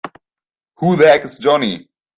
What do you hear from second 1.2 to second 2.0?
is Johnny?!